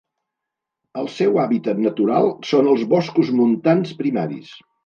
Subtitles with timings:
[1.01, 4.55] El seu hàbitat natural són els boscos montans primaris.